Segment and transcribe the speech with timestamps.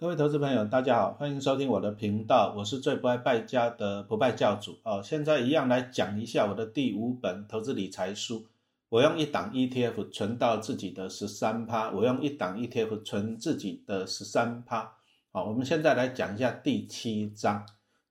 [0.00, 5.02] 各位投资朋友，大家好，欢迎收听我的频道，我是最不爱败家的不败教主哦。
[5.02, 8.46] 现在一样来讲一下我的第五本投资理财书。
[8.90, 14.92] 我用一档 ETF 存到自己的十三趴，我用一档 ETF 存自己的十三趴。
[15.32, 17.66] 好，我们现在来讲一下第七章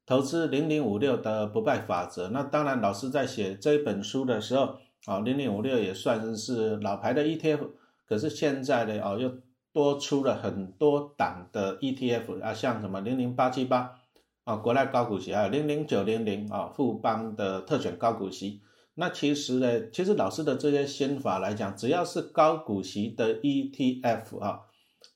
[0.06, 2.28] 投资零零五六的不败法则。
[2.32, 4.76] 那当然，老师在写这一本书的时候，
[5.06, 7.70] 啊，零零五六也算是老牌的 ETF，
[8.06, 9.32] 可是现在呢，哦又。
[9.74, 14.00] 多出了很多档的 ETF 啊，像什么零零八七八
[14.44, 18.62] 啊，国内高股息还有零零九零零啊，富邦的特选高股息。
[18.96, 24.62] 那其实呢，其实老师的这些心法来讲，只要是高股息的 ETF 啊，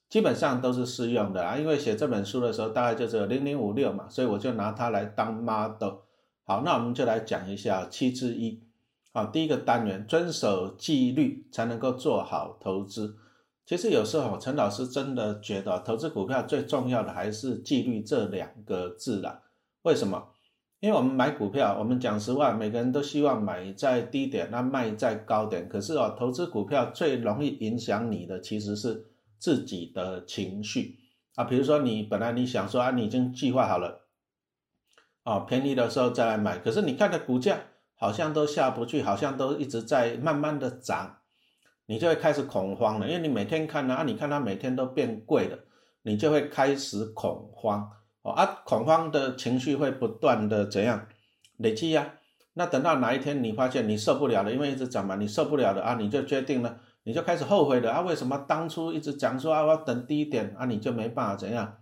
[0.07, 1.57] 基本上都是适用的啊。
[1.57, 6.01] 因为写这本书的时候，大概就是零零五六嘛，所以我就拿它来当 model。
[6.43, 8.61] 好，那我们就来讲一下七之一。
[9.13, 13.17] 好，第一个单元，遵守纪律才能够做好投资。
[13.71, 19.43] 其实有时候陈老师真的觉得投资股票最重要的还是纪律这两个字啦。
[19.83, 20.27] 为什么？
[20.81, 25.69] 因为我们买股票，我们讲实话，每个人都希望买在低点，那卖在高点。
[25.69, 29.05] 可是哦，投资股票最容易影响你的其实是
[29.39, 30.97] 自己的情绪
[31.35, 31.45] 啊。
[31.45, 34.01] 比如说你本来你想说啊，你已经计划好了，
[35.23, 37.57] 哦，便宜的时候再来买，可是你看的股价
[37.95, 41.19] 好像都下不去，好像都一直在慢慢的涨。
[41.91, 45.59] 你就会开始恐慌了，因为你每天看啊，你看它每天都变贵了，
[46.03, 47.85] 你就会开始恐慌
[48.21, 51.05] 哦啊，恐慌的情绪会不断的怎样
[51.57, 52.13] 累积呀？
[52.53, 61.79] 那等到哪一天你发现你受不了了，因为一直涨嘛，你受不了了啊，你就决定了，你就开始后悔了啊，为什么当初一直讲说啊，我要等低点啊，你就没办法怎样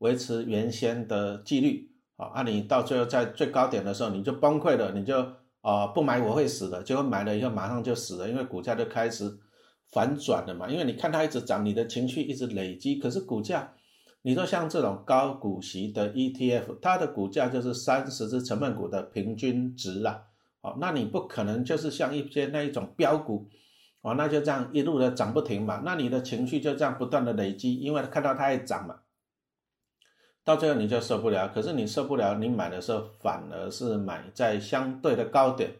[0.00, 5.26] 维持原先的纪律啊，啊，你到最后在最高点的时候你就崩溃了，你就。
[5.62, 9.36] 啊，不买我会死的，结果买了以后马上就死了，因为股价就开始
[9.92, 10.68] 反转的嘛。
[10.68, 13.72] 因为你看它一直涨，你的情绪一直累积，可是股价，
[14.22, 20.24] 你说像这种高股息的 ETF，它的股价就是三十只成分股的平均值啦。
[20.62, 23.48] 哦，那你不可能就是像一些那一种标股，
[24.00, 28.96] 哦，那就这样一路的涨不停嘛，那你的情绪就这样不断的累积，因为看到它在涨嘛。
[30.42, 35.70] 到最后你就受不了，可是你受不了，你买的时候反而是买在相对的高点，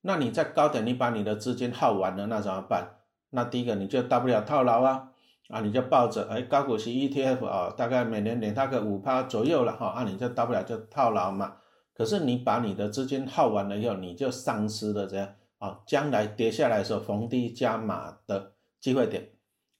[0.00, 3.01] 那你在高点你把你的资金耗完了，那怎么办？
[3.34, 5.08] 那第一个你就大不了套牢啊，
[5.48, 11.56] 啊你就抱着哎高股息 ETF 啊，大概每年领它个五趴左右了哈，啊你就大不了就套牢嘛。
[11.94, 15.28] 可是你把你的资金耗完了以后，你就丧失了这样
[15.58, 19.30] 啊，将来跌下来的时候逢低加码的机会点。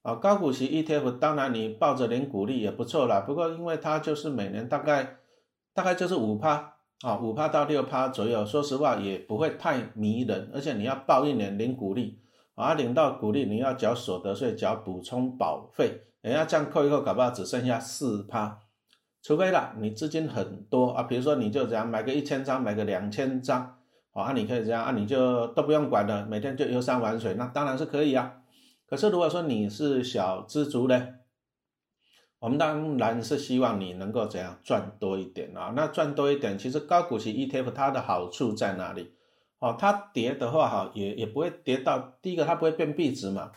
[0.03, 5.19] 啊，高股息 ETF 当然你抱着零股利也不错啦，不过因为它就是每年大概
[5.75, 12.19] 大概就是五趴啊，五趴到六趴左右，说实话也不会太迷人，而且你要报一年零股利
[12.55, 18.59] 啊，领到股利你要缴所得税，缴补充保费，人家这样扣一扣，搞不好只剩下四趴，
[19.23, 23.79] 除非啦你资金很多啊，比如说你就这样买个一千张，买个两千张，
[24.13, 28.35] 啊，你可以这样啊，你就都不用管了，每天就游山玩水，那当然是可以啊。
[28.87, 31.09] 可是如果说你是小资族呢，
[32.39, 35.73] 我们当然是希望你能够怎样赚多一点啊？
[35.75, 39.15] 那赚多一点，其实高股息 ETF 它的好处在哪里？
[39.63, 43.53] 哦，它跌的话哈，也也不会跌到第一个，它不会变壁值嘛，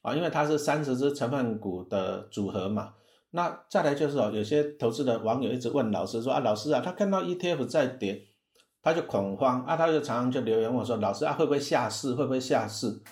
[0.00, 2.94] 啊，因为它是三十只成分股的组合嘛。
[3.32, 8.26] 那再来就是哦，有些投资的网友一直问老师说啊，老师啊，他看到 ETF 在跌，
[8.82, 12.14] 他就恐慌啊，他就常常就留言我说，老师啊，会不会下市？
[12.14, 13.02] 会不会下市？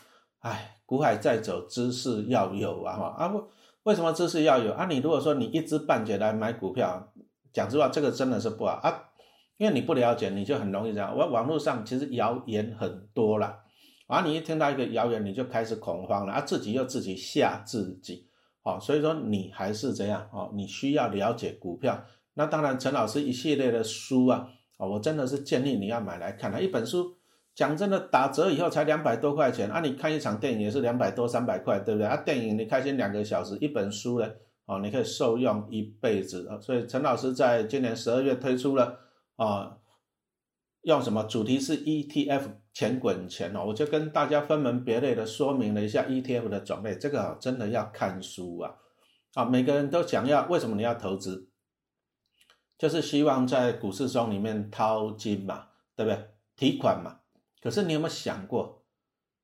[0.40, 0.74] 哎。
[0.88, 2.96] 股海在走，知识要有啊！
[2.96, 3.46] 哈啊不，
[3.82, 4.86] 为什么知识要有啊？
[4.86, 7.12] 你如果说你一知半解来买股票，
[7.52, 9.07] 讲实话，这个真的是不好啊，
[9.58, 11.14] 因为你不了解，你就很容易这样。
[11.14, 13.54] 我网络上其实谣言很多了，
[14.06, 18.26] 啊，你一听到一个谣言，你就开始恐慌了啊，自己又自己吓自己，
[18.62, 22.02] 哦，所以说你还是这样哦，你需要了解股票。
[22.34, 24.48] 那当然，陈老师一系列的书啊，
[24.78, 27.14] 啊，我真的是建议你要买来看，它一本书。
[27.56, 29.80] 讲真的，打折以后才两百多块钱啊！
[29.80, 32.16] 你看一场电影也是两百多、三百块，对不对啊？
[32.18, 34.30] 电影你开心两个小时，一本书呢，
[34.66, 36.56] 哦，你可以受用一辈子啊！
[36.60, 38.96] 所以陈老师在今年十二月推出了
[39.38, 39.78] 啊，
[40.82, 42.42] 用什么主题是 ETF
[42.72, 48.74] 钱滚钱哦，我就跟大家分门别类的说明了一下 ETF 的种类，这个真的要看书啊！
[49.34, 51.48] 啊，每个人都想要，为什么你要投资？
[52.76, 56.30] 就是希望在股市中里面掏金嘛，对不对？
[56.56, 57.20] 提款嘛。
[57.60, 58.84] 可是你有没有想过，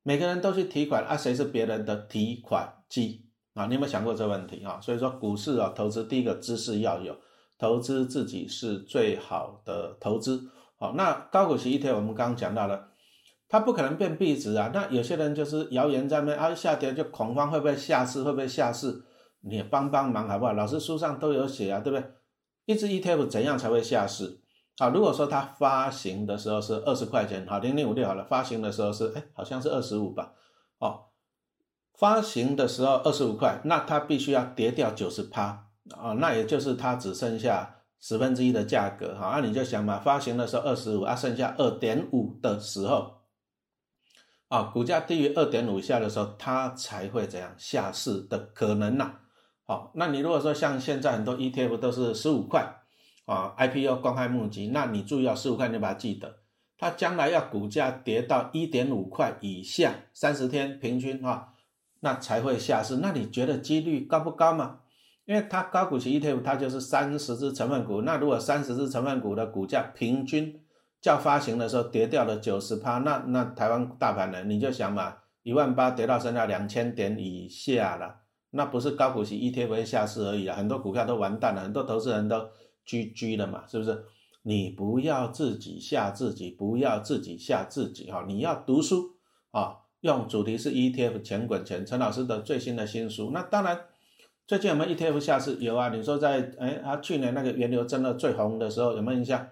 [0.02, 1.16] 每个人都去提款啊？
[1.16, 3.66] 谁是别人的提款机啊？
[3.66, 4.80] 你有没有想过这问题啊？
[4.80, 7.16] 所以说股市啊，投资第一个知识要有，
[7.64, 10.50] 投资自己是最好的投资。
[10.78, 12.90] 好，那高股息一天我们刚刚讲到了，
[13.48, 14.70] 它不可能变币值啊。
[14.74, 18.22] 那有些人就是谣言在那啊，下跌就恐慌，会不会下市？
[18.22, 19.02] 会不会下市？
[19.40, 20.52] 你帮帮忙好不好？
[20.52, 22.06] 老师书上都有写啊，对不对？
[22.66, 24.42] 一只 ETF 怎样才会下市？
[24.76, 30.34] 啊，如果说它发行的时候是二十块钱，好，零零五六好了，发行的时候是哎，好像是二十五吧？
[30.80, 31.06] 哦，
[31.94, 43.22] 发行的时候二十五块，那它必须要跌掉九十趴啊，那也就是它只剩下十分之一的价格，好，那你就想嘛，发行的时候二十五啊，剩下二点五的时候，
[44.48, 49.12] 啊，股价低于二点五以下的时候，它才会怎样下市的可能呐？
[49.66, 52.80] 好，那你如果说像现在很多 ETF 都是十五块。
[53.26, 56.40] 啊，IPO 公开募集，那你注意啊十五块，你把它记得。
[56.76, 61.54] 它将来要股价跌到一点五块以下，三十天平均啊，
[62.00, 62.98] 那才会下市。
[62.98, 64.80] 那你觉得几率高不高嘛？
[65.26, 68.02] 因为它高股息 ETF，它就是三十只成分股。
[68.02, 70.60] 那如果三十只成分股的股价平均
[71.00, 74.44] 较发行的时候跌掉了九十趴，那那台湾大盘呢？
[74.44, 78.16] 你就想嘛，一万八跌到剩下两千点以下了，
[78.50, 82.48] 那不是高股息 ETF 会下市而已啊，很多股票都完蛋了，很多投资人都。
[82.86, 84.04] GG 了嘛，是不是？
[84.42, 88.26] 你不要自己吓自己，不要自己吓自己哈！
[88.28, 89.16] 你要读书
[89.52, 93.30] 啊，用主题是 ETF 钱滚钱，陈老师的最新的新书。
[93.32, 93.80] 那当然，
[94.46, 95.56] 最近有没有 ETF 下市？
[95.56, 95.88] 有啊。
[95.88, 99.48] 你说在哎，他去年那个原油真的最红的时候有没有印象？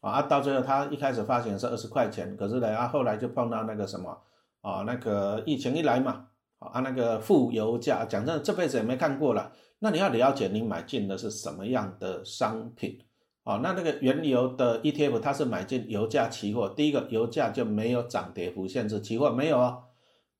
[0.00, 4.16] 啊，到最后他一开始发行是二十块钱，可是呢，啊后来就碰到那个什么
[4.60, 6.26] 啊，那个疫情一来嘛，
[6.60, 9.50] 啊那个负油价，讲真的这辈子也没看过了。
[9.80, 13.00] 那你要了解你买进的是什么样的商品
[13.42, 13.58] 啊？
[13.64, 19.82] 那那个原油的 ETF 它是买进油价期货，第一个油价就没有涨跌幅限制，期货没有哦。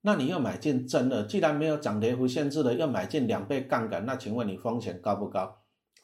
[0.07, 5.59] 那你又买进真的，既然没有涨跌幅限制的，又买进两倍杠杆，那请问你风险高不高？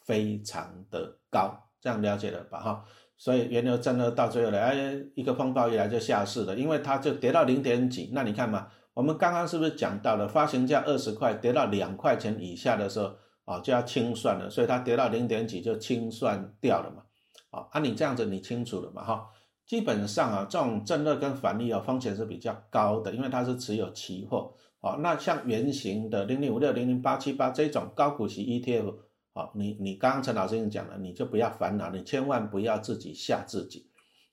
[0.04, 2.58] 非常的高，这样了解了吧？
[2.58, 2.84] 哈，
[3.16, 8.66] 所以原油真的到最后来，哎，一个风暴一来就下市了，因为它就跌到零点几，那你看嘛。
[8.94, 13.14] 我们刚刚是不是讲到了发行价二十块跌到两块钱以下的时候
[13.44, 17.02] 啊，就要清算了，所以它跌到零点几就清算掉了嘛？
[17.52, 19.04] 啊，按你这样子你清楚了嘛？
[19.04, 19.26] 哈，
[19.66, 24.52] 基本上啊，这种正热跟反利啊，风险是比较高的，因为它是持有期货。
[24.80, 28.94] 啊，那像圆形的零零五六零零八七八这种高股息 ETF，
[29.32, 33.86] 啊，你你刚刚陈老师已经讲了，你就不要烦恼，你千万不要自己吓自己，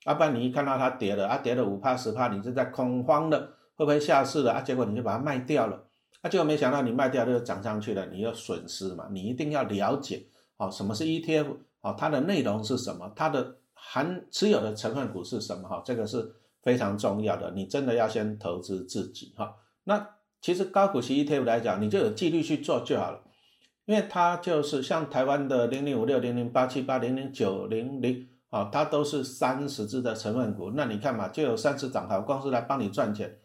[0.05, 3.53] 要不然你一看到它跌了，啊跌了五帕十帕，你就在恐慌的。
[3.75, 4.61] 会不会下市了啊？
[4.61, 5.81] 结果你就把它卖掉了，
[6.19, 9.07] 啊，结果没想到你卖掉又涨上去了，你有损失嘛？
[9.09, 10.21] 你一定要了解
[10.57, 13.09] 哦，什么是 ETF 哦，它的内容是什么？
[13.15, 15.67] 它的含持有的成分股是什么？
[15.67, 17.51] 哈，这个是非常重要的。
[17.51, 19.55] 你真的要先投资自己哈。
[19.85, 20.09] 那
[20.41, 23.21] 其实高股息 ETF 来讲，你就有纪律去做就好了，
[23.85, 30.71] 因为它就是像台湾的零零五六零零八七八零零九零零啊，它都是三十只的成分股。
[30.75, 33.37] 那你看嘛，就有三十档好公司来帮你赚钱。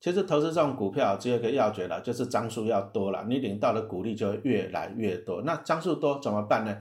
[0.00, 5.42] 其实投资这种股票只有一个要诀了，就是张数要多了，你领到的股利就会越来越多。
[5.42, 6.78] 那张数多怎么办呢？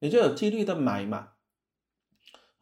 [0.00, 1.28] 你就有纪律的买嘛，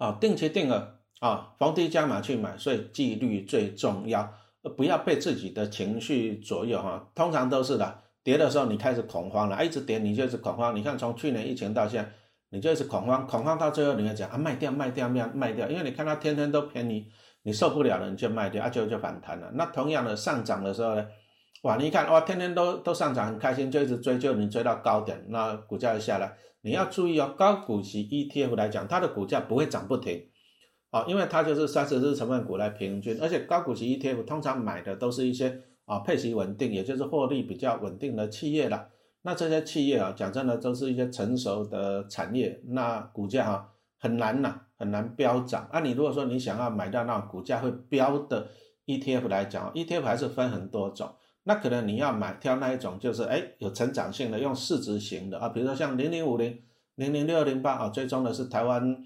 [0.03, 4.35] 啊，定期定额啊，逢低加码去买，所以纪律最重要，
[4.77, 7.09] 不要被自己的情绪左右哈。
[7.15, 10.75] 通常都是的，跌的时候你开始恐慌了，一直跌你就是恐慌。
[10.75, 12.11] 你看从去年疫情到现在，
[12.51, 17.07] 你就是恐慌，恐慌到最后你要讲啊卖掉卖掉卖卖掉，因为你看它天天都便宜。
[17.45, 19.51] 你受不了了，你就卖掉，啊，就就反弹了。
[19.55, 21.05] 那同样的上涨的时候呢，
[21.63, 26.37] 哇，你一看哇，天天都都上涨，很开心，就一直追，就你追到高点，那股价就下来。
[26.63, 30.29] 你要注意哦，高股息 ETF 来讲，它的股价不会涨不停，
[30.91, 38.89] 啊，因为它就是三十只成分股来平均，而且高股息 ETF 通常买的都是一些啊配息稳定，也就是获利比较稳定的企业啦。
[39.23, 43.69] 那这些企业啊，讲真的，都是一些成熟的产业，那股价哈。
[44.05, 45.71] 很难呐，很难飙涨。
[45.73, 48.49] 那你如果说你想要买到那股价会飙的
[48.85, 51.09] ETF 来讲，ETF 还是分很多种。
[51.45, 56.59] 那可能你要买挑那一种，就是哎有成长性的，用市值型的啊，比如说像零零五零、
[56.97, 58.97] 零零六零八啊，最终的是台湾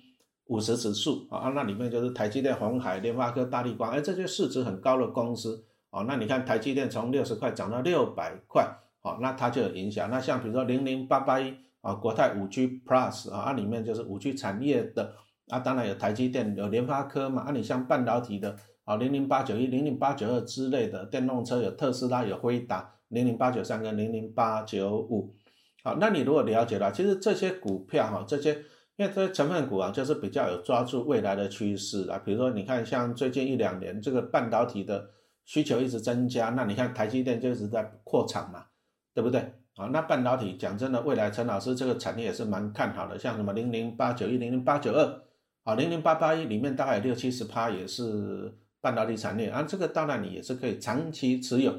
[0.47, 8.69] 五十指数啊，那里面就是台积电、红海、联发科、大立光，哎这些市值很高的公司啊，那你看台积电从六十块涨到六百块，
[9.03, 10.11] 好，那它就有影响。
[10.11, 11.55] 那像比如说零零八八一。
[11.83, 15.15] 啊，国泰五 G Plus 啊，啊里面就是五 G 产业的
[15.47, 17.43] 啊，当然有台积电、有联发科嘛。
[17.43, 25.35] 啊，你像半导体的啊，零零八九一、零零八九二之类的电动车有特斯拉、有辉达，零零八九三跟零零八九五。
[25.83, 28.55] 好，那你如果了解了，其实这些股票哈，这些
[28.97, 32.19] 因为这些成分股啊，就是比较有抓住未来的趋势啊。
[32.25, 35.11] 比如说你看，像最近一两年这个半导体的
[35.45, 38.67] 需求一直增加，那你看台积电就一直在扩厂嘛，
[39.13, 39.41] 对不对？
[39.75, 45.23] 啊，那半导体讲真的，未来陈老师这个产业也是蛮看好的，像什么零零八九一、零零八九二，
[45.65, 51.75] 啊，零零八八一里面大概有六七十趴也是半导体产业，啊，这个当然你也是可以长期持有，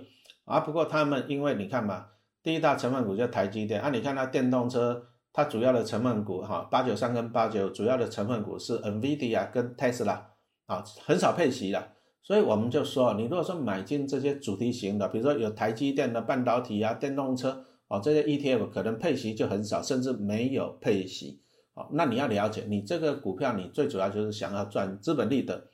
[0.45, 2.07] 啊，不过他们因为你看嘛，
[2.43, 10.19] 第一大成分股叫台积电啊，你看它电动车，它主要的成分股哈，八九三跟八九主要的成分股是 NVIDIA 跟 Tesla
[10.65, 11.91] 啊，很少配息的，
[12.23, 21.41] 所以我们就说，你如果说买进这些主题型的，比如说有台积电的半导体啊、电动车哦，这些 ETF 可能配息就很少，甚至没有配息。
[21.73, 25.67] 哦，那你要了解，你这个股票你最主要就是想要赚资本利得。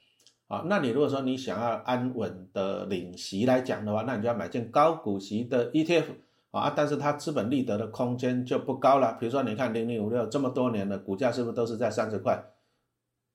[0.53, 6.03] 啊，那你如果说你想要安稳的领息来讲的话，那你就要买进高股息的 ETF
[6.51, 9.17] 啊，但是它资本利得的空间就不高了。
[9.19, 12.39] 比如说，你看零零五六这么多年的股价是不是都是在三十块，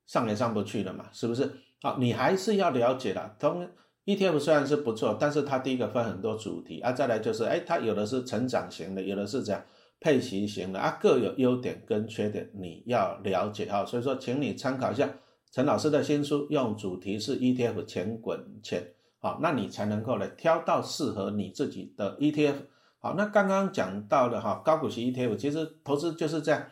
[0.07, 1.07] 上也上不去了嘛？
[1.11, 1.51] 是不是？
[1.83, 3.35] 啊，你还是要了解的。
[3.41, 3.67] 同
[4.05, 9.61] ETF 虽然是不错，但是它第一个分很多主题啊，再来就是，哎，它有的是成长型的，有的是这样
[9.99, 13.85] 配息型的啊，各有优点跟缺点，你要了解哈。
[13.85, 15.11] 所以说，请你参考一下。
[15.51, 22.55] 陈老师的新书用主题是 ETF 钱滚钱，好，那你才能够呢挑到适合你自己的 ETF。
[23.01, 26.67] 好，那刚刚讲到的哈高股息 ETF，其实投资就是这样，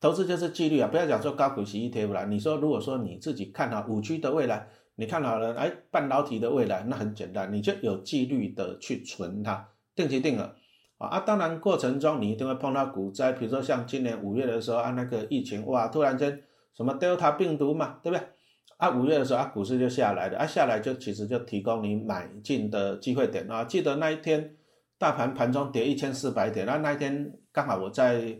[0.00, 2.26] 投资就是纪律啊，不要讲说高股息 ETF 了。
[2.26, 10.54] 你说如果说你自己看好五 G 的未来，你看好了哎半导体的未来，那很简单，你就有纪律的去存它，定期定额
[10.96, 16.42] 啊啊，当然过程中你一定会碰到股灾，比如说像今年五月的时候啊那个疫情哇突然间。
[16.76, 18.28] 什么 Delta 病毒嘛，对不对？
[18.76, 23.64] 啊，五月的时候啊，股市就下来了，啊，下来就其实就提供你买进的机会点啊。
[23.64, 24.54] 记得那一天
[24.98, 28.36] 大盘盘中跌一千四百点，那那一天刚好我在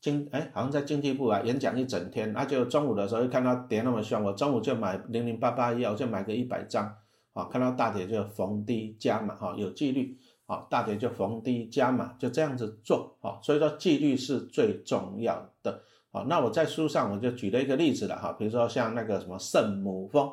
[0.00, 6.94] 经哎，好像在经济部啊演讲一整天，那就中午的时候又看到跌那么凶，我中午就买零零八八一，我就买个一百张，
[7.32, 10.16] 啊，看到大跌就逢低加码，哈，有纪律，
[10.46, 15.82] 啊，大跌就逢低加码，就这样子做，啊，所以说纪律是最重要的。
[16.12, 20.28] 好，那我在书上我就举了一个例子了哈，比如说像那个什么圣母峰，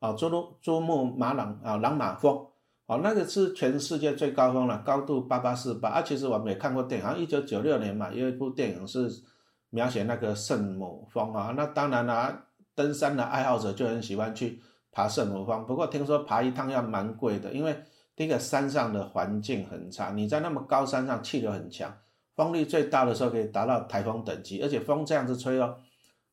[0.00, 0.28] 啊，珠
[0.60, 2.44] 珠穆马朗啊，朗玛峰，
[2.86, 6.02] 哦，那个是全世界最高峰了，高度八八四八啊。
[6.02, 9.08] 其实我们也看过电影，一九九六年嘛，有一部电影是
[9.70, 11.54] 描写那个圣母峰啊。
[11.56, 14.60] 那当然啦，登山的爱好者就很喜欢去
[14.90, 17.80] 爬圣母峰，不过听说爬一趟要蛮贵的，因为
[18.16, 21.96] 第一个山上的环境很差，你在那么高山上气流很强。
[22.42, 25.76] 风力最大的时候可以达到台风等级，而且风这样子吹哦，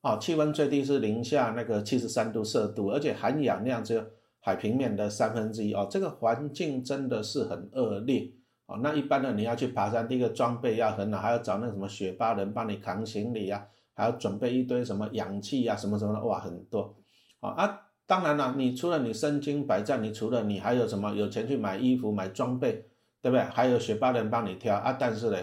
[0.02, 4.04] 哦，气温最低是零下那个七十三度摄度，而且含氧量只有
[4.40, 8.32] 海平面的三分之一哦，这个环境真的是很恶劣
[8.66, 8.80] 哦。
[8.82, 13.64] 那一般的你要去爬山，第一个装备要很好，还要找那什么雪巴人帮你扛行李啊，
[13.94, 16.96] 还要准备一堆什么氧气啊，什么什么的，哇，很多
[17.42, 17.82] 啊啊！
[18.08, 22.86] 当然了，你除了你身经百战，你除了你还有什么有钱去买衣服、买装备，
[23.22, 23.42] 对不对？
[23.42, 25.38] 还有雪巴人帮你挑啊，但是呢。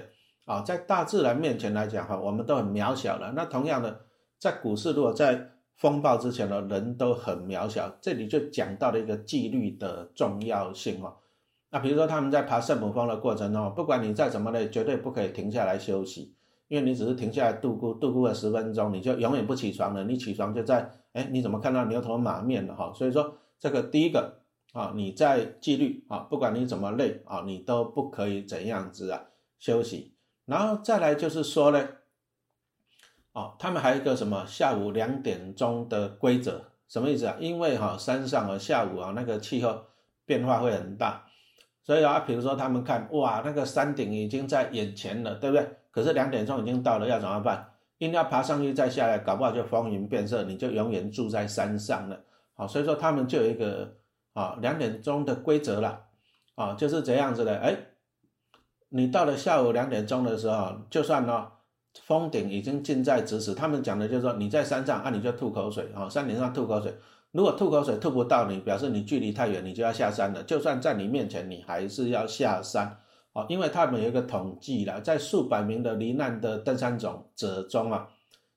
[0.46, 3.32] 啊，在大自然面前来讲哈，我们都很渺小了。
[3.36, 4.00] 那同样的，
[4.38, 7.94] 在股市，如果在风暴之前呢，人都很渺小。
[8.00, 11.16] 这里就讲到了一个纪律的重要性哦。
[11.70, 16.34] 那比如说他们在爬圣母峰的过程中，不管你再怎么累，绝对不可以停下来休息，
[16.68, 20.04] 因为你只是停下来度过度过了十分钟，你就永远不起床了。
[20.04, 22.92] 你起床就在哎，你怎么看到牛头马面了哈？
[22.94, 24.40] 所以说这个第一个
[24.72, 29.24] 啊，你在纪律啊，不管你怎么累啊，你都不可以怎样子啊
[29.58, 30.15] 休息。
[30.46, 31.88] 然后再来就是说呢，
[33.32, 37.36] 哦，他们还有一个什么下午两点钟的规则，什么意思啊？
[37.40, 39.86] 因为哈山上啊下午啊那个气候
[40.24, 41.24] 变化会很大，
[41.82, 45.68] 所以啊，比如说他们看哇那个山顶已经在眼前了，对不对？
[45.90, 47.72] 可是两点钟已经到了，要怎么办？
[47.98, 52.20] 硬要爬上去再下来，搞不好就风云变色，你就永远住在山上了。
[52.54, 53.96] 好，所以说他们就有一个
[54.32, 56.04] 啊两点钟的规则了，
[56.54, 57.76] 啊就是这样子的，哎。
[58.88, 61.48] 你到了下午两点钟的时候，就算呢
[62.04, 66.94] 峰顶已经近在咫尺，他们讲的就是说你在山上啊，你就吐口水啊，山顶上吐口水。
[67.32, 70.42] 如果吐口水吐不到你，表示你距离太远，你就要下山了。
[70.44, 72.98] 就算在你面前，你还是要下山
[73.32, 78.08] 啊，因为他们有一个统计了，在数百名的罹难的登山者中啊，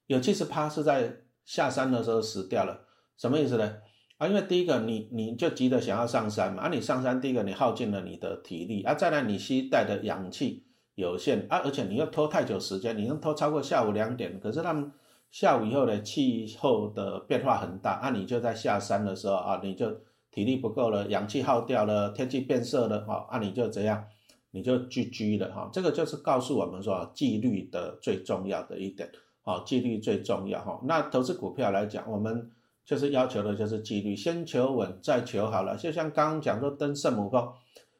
[0.07, 2.85] 有七十趴是在下山的时候死掉了。
[3.17, 3.73] 什么意思呢？
[4.19, 14.91] 啊，因为第一个，你你就急着想要上山嘛，啊，你上山，第一个你耗尽了你的体力，啊，再来你携带的氧气有限，啊，而且你又拖太久时间，你能拖超过下午两点，可是他们
[15.31, 19.89] 下午以后的气候的变化很大，啊，你就在下山的时候啊，你就
[20.31, 24.03] 体力不够了，氧气耗掉了，天气变色了，哈，啊，你就怎样，
[24.51, 29.09] 你就聚居了，哈，这个就是告诉我们说纪律的最重要的一点，
[29.43, 32.51] 好，纪律最重要，哈，那投资股票来讲，我们。
[32.89, 35.77] 就是要求的就是纪律，先求稳再求好了。
[35.77, 37.47] 就像刚刚讲说登圣母峰，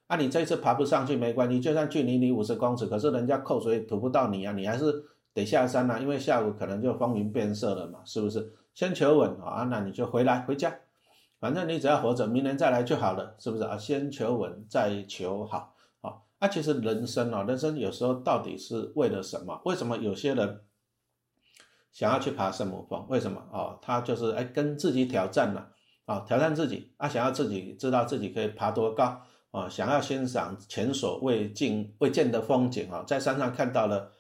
[0.08, 4.92] 啊，你这一次爬不上去没关系，就算距离你五十公尺，可是人家扣水吐不到你啊，你还是
[5.32, 8.52] 得下山啊，因为下午可能就风云变色了嘛，是不是？
[8.74, 10.76] 先求稳啊，那你就回来回家，
[11.40, 13.78] 反正你只要活着，明年再来就好了，是不是啊？
[13.78, 19.62] 先求稳再求好，啊啊，其实人生啊，人生有时候到底是为了什么？
[19.66, 20.62] 为什么有些人
[21.92, 23.06] 想要去爬圣母峰？
[23.10, 23.78] 为什么哦？
[23.82, 25.70] 他就是哎跟自己挑战了
[26.06, 34.12] 啊，挑战自己啊，想要自己知道自己可以爬多高啊，想要欣赏前所未见未见的风景啊，在山上看到了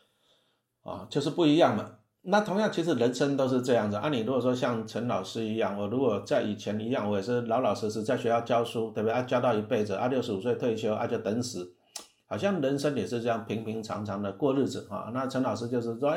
[0.83, 1.95] 啊，就是不一样嘛。
[2.21, 4.09] 那同样，其实人生都是这样子啊。
[4.09, 9.21] 你如果说像陈老师一样，我如果在以前一样，我也是老老实实在学校教书，对不对啊？
[9.21, 11.73] 教到一辈子啊，六十五岁退休啊，就等死。
[12.27, 15.09] 好像人生也是这样平平常常的过日子啊。
[15.13, 16.13] 那陈老师就是说，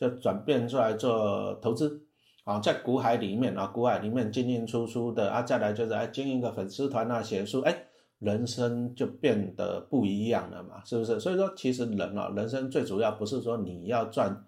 [0.00, 2.00] 就转变出来做投资
[2.44, 7.84] 啊，在股海里面啊，股海里面进进出出的啊，再来就是哎经营个粉丝团啊，写书，哎，
[8.18, 11.20] 人生就变得不一样了嘛，是不是？
[11.20, 14.46] 所以说，其实人啊，人生最主要不是说你要赚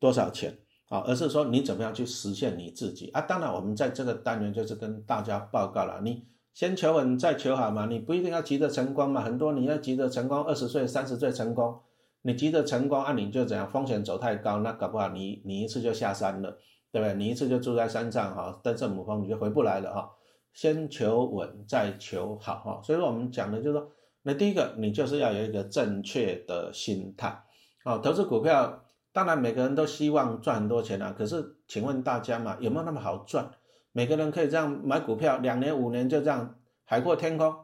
[0.00, 3.20] 多少钱啊，而是说你怎么样去实现你自己啊。
[3.20, 6.26] 当然，我们在这个单元就是跟大家报告了你。
[6.54, 9.20] 先求稳再求好嘛，你不一定要急着成功嘛。
[9.22, 11.78] 很多你要急着成功，二十岁、三十岁成功，
[12.22, 13.70] 你急着成功，啊，你就怎样？
[13.70, 16.50] 风险走太高，那搞不好你你一次就下山了，
[16.90, 17.14] 对不对？
[17.14, 20.10] 你一次就住在山上哈，登圣母峰你就回不来了哈。
[20.52, 22.80] 先求稳再求好哈。
[22.82, 23.88] 所以说我们讲的就是说，
[24.22, 27.42] 那第一个你就是要有一个正确的心态
[27.84, 27.98] 哦。
[27.98, 33.48] 投资股票，当然每个人都希望赚很多钱啊，可是请问大家嘛，有没有那么好赚？
[33.92, 37.54] 每个人可以这样买股票，两年五年就这样海阔天空，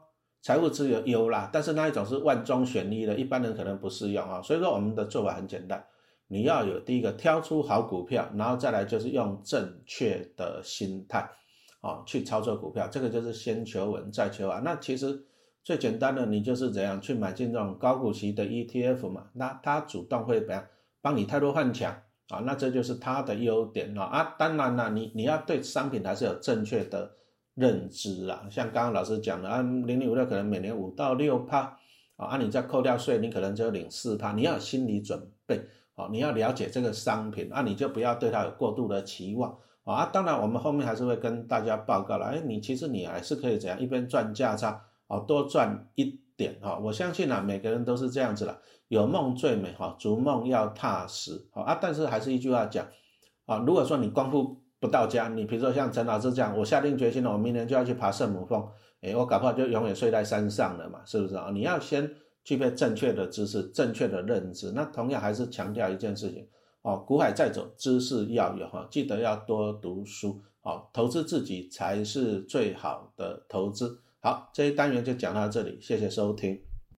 [0.44, 1.48] 财务自由有啦。
[1.50, 4.42] 但是那一种是万中选一的，一般人可能不适用啊。
[4.42, 5.82] 所以说我们的做法很简单，
[6.28, 11.26] 你要有第一个挑出好股票，然后再来就是用正确的心态
[11.80, 14.60] 啊去操作股票，这个就是先求稳再求啊。
[14.62, 15.24] 那其实
[15.62, 20.62] 最简单的，你就是怎样去买进这种高股息的 ETF 嘛，那它主动会怎样
[21.00, 21.96] 帮你太多换强。
[22.30, 24.34] 啊，那这就是它的优点了啊！
[24.38, 27.14] 当然了，你你要对商品还是有正确的
[27.54, 28.46] 认知啊。
[28.50, 31.76] 像刚刚老师讲的啊，零零五六可能每年五到六趴
[32.16, 35.61] 啊，啊，你再扣掉税，你可能就领四趴，你要有心理准备
[35.94, 40.06] 啊，你要了解这个商品啊，你就不要对它有过度的期望啊。
[40.12, 46.78] 当然，我们后面还是会跟大家报告了，哎，你其实你还是可以怎样，一边赚价差啊，多赚一点哈。
[46.78, 48.60] 我相信啊，每个人都是这样子了。
[48.88, 51.78] 有梦最美哈，逐梦要踏实好啊。
[51.80, 52.86] 但是还是一句话讲
[53.47, 58.62] 啊，如果说你功夫不到家，你比如说像陈老师这样，我下定决心了，我明年就要去爬圣母峰，
[59.00, 61.49] 哎，我搞不好就永远睡在山上了嘛，是不是啊？
[61.54, 62.10] 你要先
[62.44, 64.73] 具备正确的知识、正确的认知。
[64.73, 66.47] 那同样还是强调一件事情
[66.82, 73.99] 哦，股海再走，知识要有哈，记得要多读书哦，投资自己才是最好的投资。
[74.20, 76.60] 好，这一单元就讲到这里，谢谢收听。